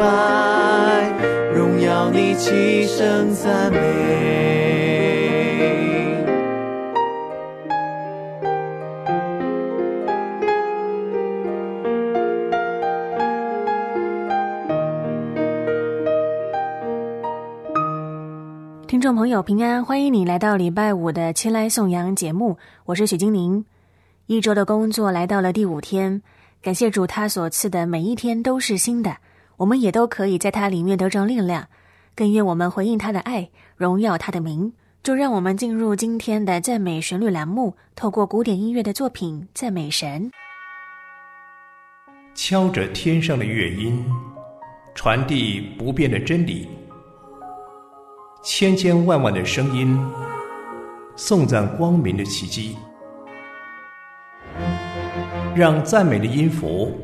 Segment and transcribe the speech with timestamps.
[0.00, 1.12] 拜，
[1.54, 3.78] 荣耀你，齐声赞美。
[18.86, 23.62] 听众朋友平安，欢迎你来到礼拜五的《前来颂扬》节目，我是许金玲。
[24.26, 26.22] 一周的工作来到了第五天，
[26.62, 29.16] 感谢主，他所赐的每一天都是新的，
[29.60, 31.68] 我们也都可以在它里面得着力量。
[32.16, 34.72] 更愿我们回应他的爱，荣耀他的名。
[35.02, 40.30] 就让我们进入今天的赞美旋律栏目，透过古典音乐的作品赞美神。
[42.34, 44.02] 敲着天上的乐音，
[44.94, 46.66] 传递不变的真理。
[48.42, 49.98] 千千万万的声音，
[51.16, 52.76] 颂赞光明的奇迹。
[55.54, 56.98] 让赞美的音符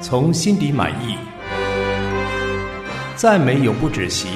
[0.00, 1.16] 从心底满意，
[3.16, 4.26] 赞美永不止息，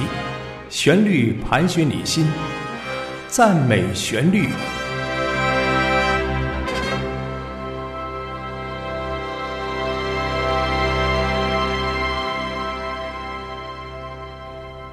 [0.70, 2.24] 旋律盘旋你心，
[3.26, 4.48] 赞美旋律。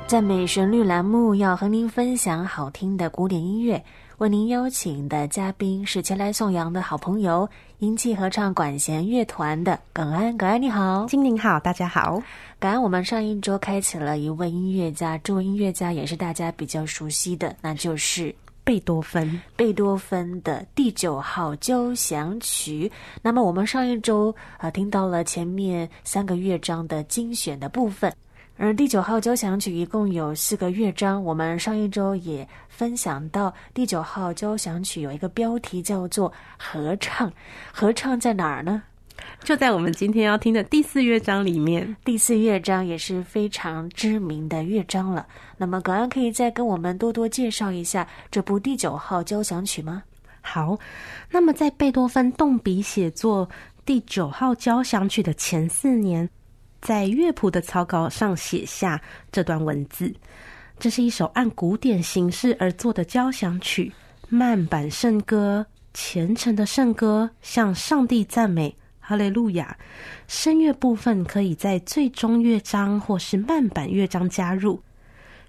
[0.07, 3.83] 赞美旋律栏目要和您分享好听的古典音乐，
[4.17, 7.47] 为您邀请的嘉宾是前来颂扬的好朋友
[7.85, 10.35] 音器合唱管弦乐团的耿安。
[10.35, 12.19] 耿安你好，精灵好，大家好。
[12.59, 19.39] 耿安，我们上一周开启了一位音乐家，这位音乐家也是大家比较熟悉的，那就是贝多芬。
[19.55, 22.91] 贝多芬的第九号交响曲。
[23.21, 28.11] 那么我们上一周啊、呃、听到了前面三个乐章的精选的部分。
[28.57, 37.31] 而第九号交响曲一共有四个乐章，我们上一周也分享到，第九号交响曲有一个标题叫做“合唱”，
[37.73, 38.81] 合唱在哪儿呢？
[39.43, 41.95] 就在我们今天要听的第四乐章里面。
[42.05, 45.27] 第四乐章也是非常知名的乐章了。
[45.57, 50.01] 那么，葛安可以再跟我们多多介绍一下这部第九号交响曲吗？
[50.39, 50.77] 好，
[51.29, 53.49] 那么在贝多芬动笔写作
[53.85, 56.29] 第九号交响曲的前四年。
[56.85, 59.01] 在乐谱的草稿上写下
[59.31, 60.13] 这段文字。
[60.77, 63.91] 这是一首按古典形式而作的交响曲，
[64.29, 69.75] 慢板圣歌，虔诚的圣歌，向上帝赞美，哈利路亚。
[70.27, 74.79] 声乐部分可以在最终乐章或是慢板乐章加入。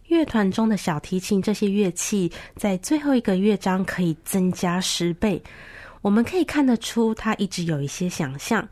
[0.06, 5.42] 乐团中的小提琴这些乐器在最后一个乐章可以增加十倍。
[6.02, 8.66] 我们可以看得出，他一直有一些想象。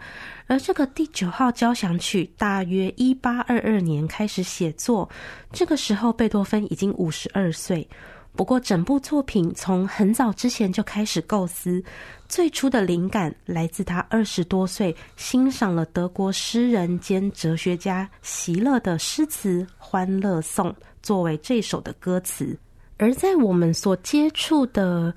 [0.46, 5.08] 而这个第九号交响曲大约一八二二年开始写作，
[5.52, 7.88] 这个时候贝多芬已经五十二岁。
[8.36, 11.80] 不过，整部作品从很早之前就开始构思，
[12.28, 20.68] 最初的灵感来自他二十多岁欣赏了德国诗人兼哲学家席勒的诗词《欢乐颂》，
[21.00, 22.58] 作为这首的歌词。
[22.98, 25.14] 而在我们所接触的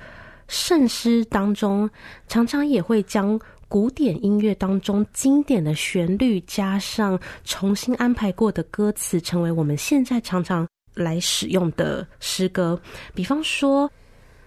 [0.47, 1.89] 圣诗当中，
[2.27, 12.79] 常常也会将古典音乐当中经典的旋律加上重新安排过的歌词，成为我们现在常常来使用的诗歌。
[13.13, 13.91] 比方说，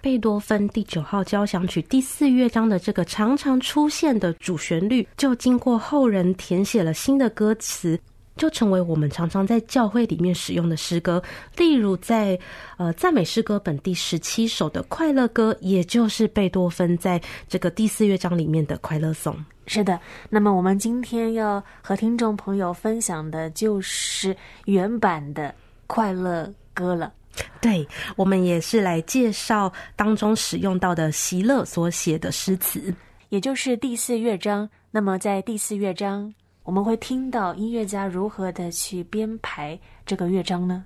[0.01, 7.99] 贝多芬第九号交响曲第四乐章的这个常常出现的主旋律，就经过后人填写了新的歌词。
[8.37, 11.21] 就成为我们常常在教会里面使用的诗歌，
[11.57, 12.39] 例如在
[12.77, 19.35] 呃赞美诗歌本第十七首的快乐歌，也就是贝多芬在这个第四乐章里面的快乐颂。
[19.67, 19.99] 是的，
[20.29, 24.35] 那么我们今天要和听众朋友分享的就是
[24.65, 25.53] 原版的
[25.87, 27.13] 快乐歌了。
[27.61, 27.87] 对，
[28.17, 32.93] 我们也是来介绍当中使用到的席勒所写的诗词，
[33.29, 34.69] 也就是第四乐章。
[34.89, 36.33] 那么在第四乐章。
[36.71, 40.85] 我们会听到音乐家如何的去编排这个乐章呢？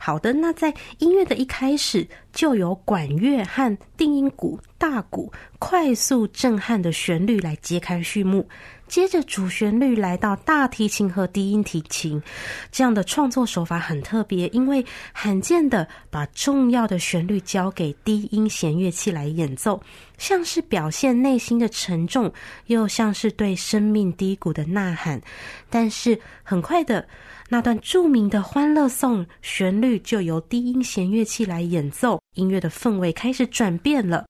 [0.00, 8.48] 好的，那在音乐的一开始，就有管乐和定音鼓、大鼓快速震撼的旋律来揭开序幕。
[8.88, 12.22] 接着主旋律来到大提琴和低音提琴，
[12.70, 19.80] 这样的创作手法很特别，因为罕见的把重要的旋律交给低音弦乐器来演奏，
[20.18, 22.32] 像是表现内心的沉重，
[22.66, 25.20] 又像是对生命低谷的呐喊。
[25.68, 27.06] 但是很快的，
[27.48, 34.26] 那段著名的《欢乐颂》旋律就由低音弦乐器来演奏，音乐的氛围开始转变了，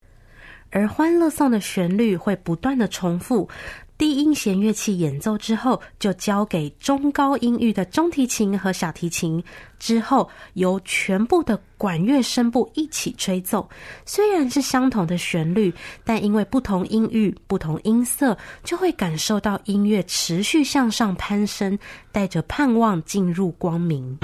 [0.71, 3.47] 而《欢乐颂》的旋律会不断的重复。
[3.97, 9.43] 低音弦乐器演奏之后，就交给中高音域的中提琴和小提琴，
[9.79, 13.67] 之后由全部的管乐声部一起吹奏。
[14.05, 15.73] 虽然是相同的旋律，
[16.03, 21.77] 但因为不同音域、不同音色，就会感受到音乐持续向上攀升，
[22.11, 24.19] 带着盼望进入光明。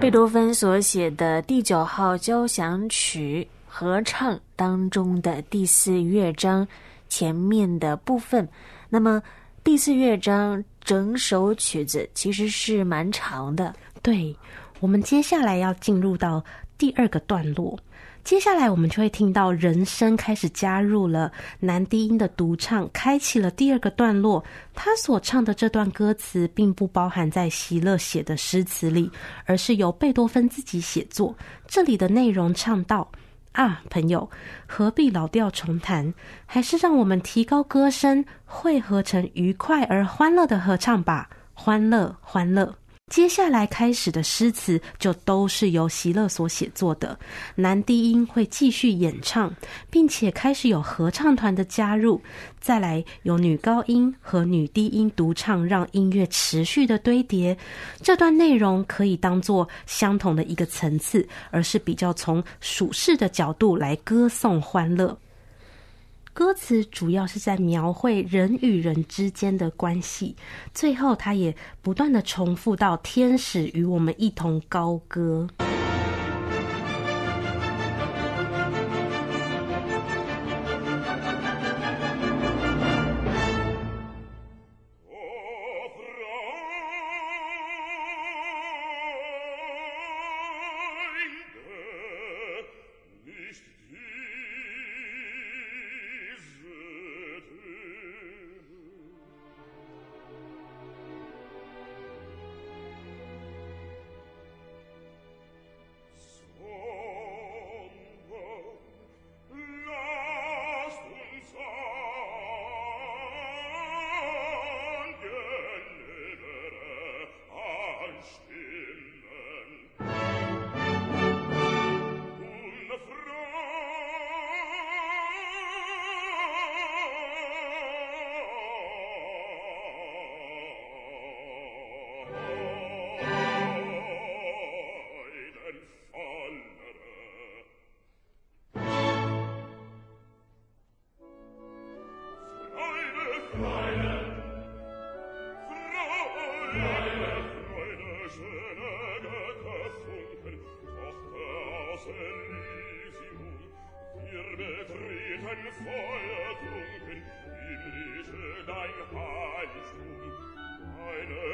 [0.00, 6.66] 贝多芬所写的第九号交响曲合唱当中的第四乐章
[7.08, 8.48] 前面的部分。
[8.88, 9.20] 那么
[9.64, 13.74] 第四乐章整首曲子其实是蛮长的。
[14.00, 14.34] 对，
[14.78, 16.42] 我们接下来要进入到
[16.78, 17.76] 第二个段落。
[18.28, 24.44] 接下来我们就会听到人声开始加入了男低音的独唱，开启了第二个段落。
[24.74, 29.10] 他所唱的这段歌词并不包含在席勒写的诗词里，
[29.46, 31.34] 而是由贝多芬自己写作。
[31.66, 33.10] 这里的内容唱到
[33.52, 34.28] ：“啊，朋友，
[34.66, 36.12] 何必老调重弹？
[36.44, 41.30] 还是让我们提高歌声，汇合成愉快而欢乐的合唱吧！
[41.54, 42.74] 欢乐，欢乐。”
[43.08, 47.18] 接下来开始的诗词就都是由席勒所写作的，
[47.54, 49.52] 男低音会继续演唱，
[49.90, 52.20] 并且开始有合唱团的加入，
[52.60, 57.56] 再来有女高音和女低音独唱，让音乐持续的堆叠。
[58.02, 65.16] 这段内容可以当做相同的一个层次，而是比较从属世的角度来歌颂欢乐。
[66.32, 70.36] 歌词主要是在描绘人与人之间的关系，
[70.72, 75.48] 最后它也不断的重复到“天使与我们一同高歌”。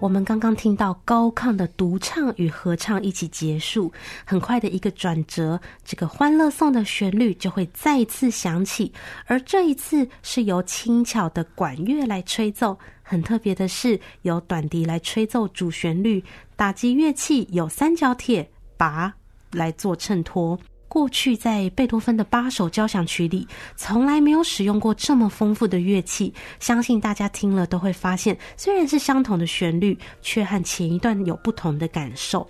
[0.00, 3.92] 我们刚刚听到高亢的独唱与合唱一起结束，
[4.24, 8.90] 很快的一个转折，这个欢乐颂的旋律就会再次响起，
[9.26, 12.78] 而这一次是由轻巧的管乐来吹奏。
[13.02, 16.24] 很特别的是，由短笛来吹奏主旋律，
[16.56, 19.12] 打击乐器有三角铁、拔
[19.52, 20.58] 来做衬托。
[20.90, 26.34] 过去在贝多芬的八首交响曲里，从来没有使用过这么丰富的乐器。
[26.58, 32.44] 相信大家听了都会发现，虽然是相同的旋律，却和前一段有不同的感受。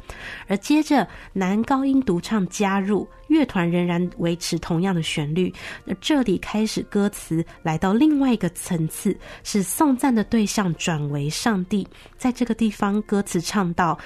[0.49, 5.53] 而接着男高音独唱加入，乐团仍然维持同样的旋律。
[5.85, 11.87] 那这里开始歌词来到另外一个层次，是颂赞的对象转为上帝。
[12.17, 13.99] 在这个地方，歌词唱到。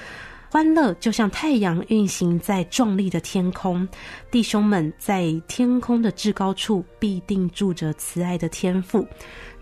[0.54, 3.88] 欢乐就像太阳运行在壮丽的天空，
[4.30, 9.04] 弟兄们在天空的至高处必定住着慈爱的天赋。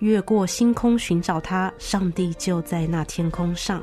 [0.01, 3.83] 越过星空寻找他，上帝就在那天空上。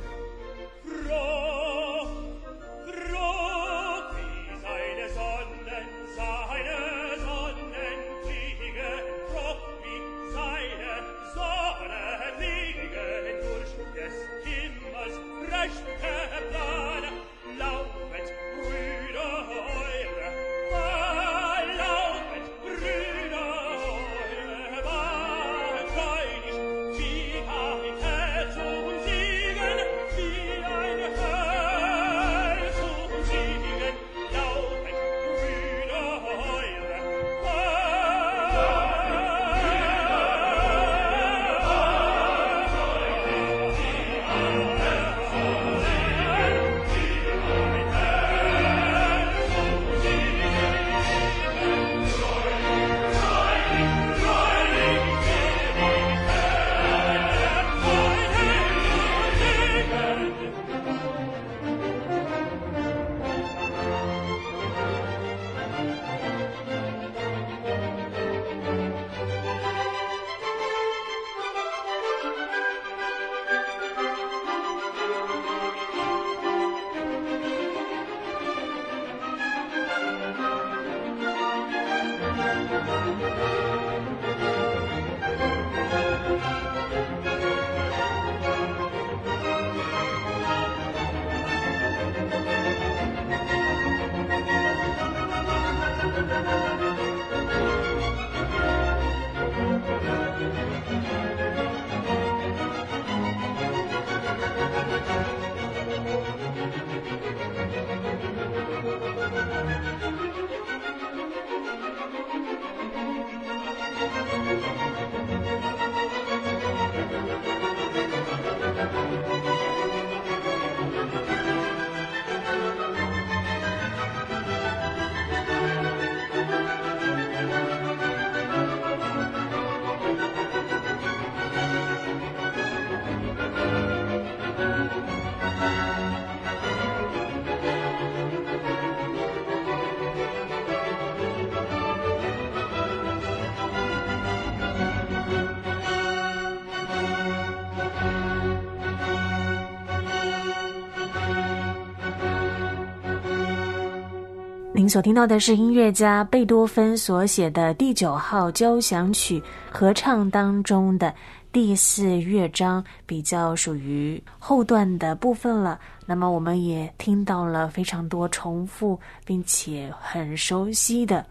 [154.90, 161.14] 所听到的是音乐家贝多芬所写的第九号交响曲合唱当中的
[161.52, 165.80] 第四乐章，比较属于后段的部分了。
[166.08, 171.24] 那么，我们也听到了非常多重复并且很熟悉的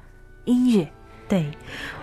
[0.45, 0.89] 音乐。
[1.29, 1.45] 对，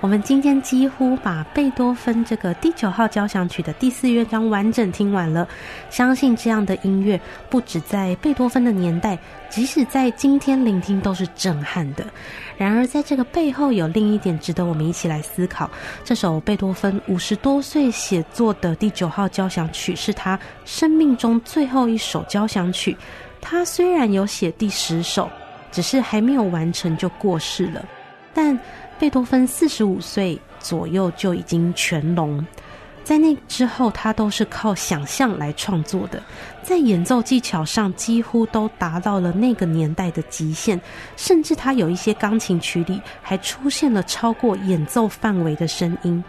[0.02, 5.48] 我们今天几乎把贝多芬这个第九号交响曲的第四乐章完整听完了。
[5.90, 9.18] 相信这样的音乐，不止在贝多芬的年代，
[9.50, 12.06] 即使在今天聆听都是震撼的。
[12.56, 15.68] 然而，在这个背后有另一点值得我们一起来思考：
[16.04, 22.96] 这首贝多芬五十多岁写作的第九号交响曲，是他生命中最后一首交响曲。
[23.42, 25.28] 他虽然有写第十首，
[25.72, 27.84] 只是还没有完成就过世了。
[28.38, 28.58] 但
[28.98, 32.46] 贝多芬四十五岁左右就已经全聋，
[33.04, 36.24] 在那之后，他都是靠想象来创作的，
[36.64, 40.80] 在演奏技巧上几乎都达到了那个年代的极限，
[41.18, 46.24] 甚至他有一些钢琴曲里还出现了超过演奏范围的声音。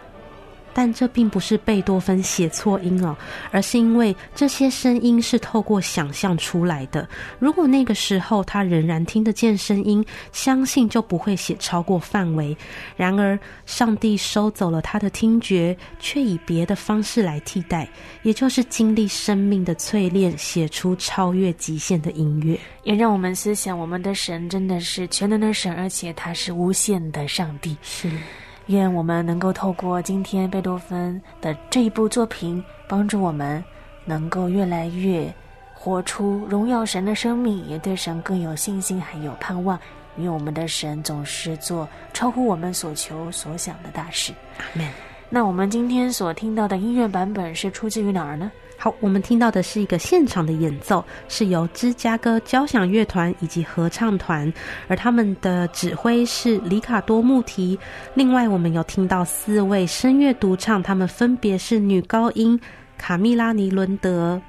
[0.77, 3.17] 但这并不是贝多芬写错音哦，
[3.49, 7.09] 而是因为这些声音是透过想象出来的。
[7.39, 12.55] 如果那个时候他仍然听得见声音，相信就不会写超过范围。
[12.95, 17.89] 然而，上帝收走了他的听觉，却以别的方式来替代，
[18.21, 22.55] 也就是经历生命的淬炼，写出超越极限的音乐。
[22.83, 27.75] 也让我们思想，我们的神真的是全能的神，而且他是无限的上帝。
[27.81, 28.11] 是。
[28.67, 33.63] 愿我们能够透过今天贝多芬的这一部作品，帮助我们
[34.05, 35.33] 能够越来越
[35.73, 39.79] 活出荣耀神的生命，也对神更有信心，还有盼望。
[40.17, 44.33] 因为我们的神总是做超乎我们所求所想的大事。
[44.57, 44.87] 阿门。
[45.29, 48.51] 那我们今天所听到的音乐版本是出自于哪儿呢？
[48.79, 54.53] 好，我们听到的是一个现场的演奏，是由芝加哥交响乐团以及合唱团，
[54.87, 57.77] 而他们的指挥是里卡多穆提。
[58.13, 62.57] 另外，我们有听到四位声乐独唱，他们分别是女高音
[62.99, 64.39] 卡米拉尼伦德，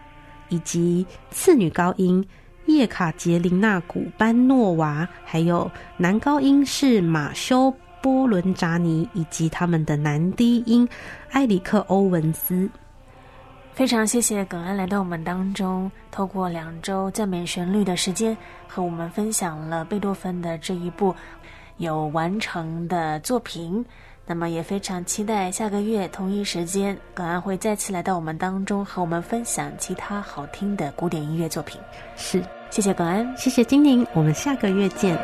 [0.50, 2.22] 以及次女高音
[2.66, 10.86] 叶卡捷琳娜古班诺娃，还有男高音是马修波伦扎尼，以及他们的男低音
[11.30, 12.68] 埃里克欧文斯。
[13.78, 18.36] 非常谢谢耿安来到我们当中，透过两周赞美旋律的时间，
[18.66, 21.14] 和我们分享了贝多芬的这一部
[21.76, 23.86] 有完成的作品。
[24.26, 31.80] 那么也非常期待下个月同一时间，耿安会再次来到我们当中，和我们分享其他好听的古典音乐作品。
[32.16, 35.16] 是，谢谢耿安，谢谢精灵，我们下个月见。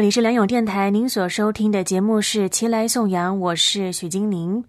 [0.00, 4.64] 这里是梁勇电台，您所收听的节目是《齐来颂扬》，我是许金玲。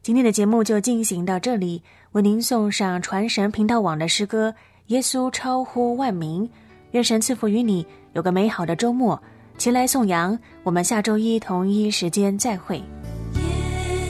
[0.00, 4.48] 今天的节目就进行到这里，为您送上传神频道网的诗歌
[4.86, 6.44] 《耶稣超乎万民》，
[6.92, 9.20] 愿神赐福于你，有个美好的周末。
[9.58, 12.76] 齐来颂扬，我们下周一同一时间再会。
[12.76, 13.42] 耶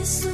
[0.03, 0.29] 稣